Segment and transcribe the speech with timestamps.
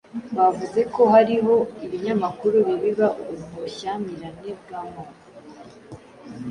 [0.37, 1.55] Bavuze ko hariho
[1.85, 3.07] ibinyamakuru bibiba
[3.55, 5.21] ubushyamirane bw'amoko,